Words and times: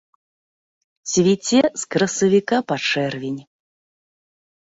Цвіце 1.11 1.59
з 1.81 1.83
красавіка 1.97 2.57
па 2.73 2.79
чэрвень. 2.89 3.37